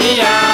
[0.00, 0.47] 你呀、